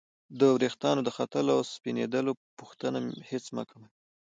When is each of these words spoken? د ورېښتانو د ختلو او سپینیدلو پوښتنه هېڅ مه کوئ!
د 0.39 0.41
ورېښتانو 0.55 1.01
د 1.03 1.09
ختلو 1.17 1.51
او 1.57 1.61
سپینیدلو 1.73 2.31
پوښتنه 2.59 2.99
هېڅ 3.29 3.45
مه 3.55 3.63
کوئ! 3.69 3.87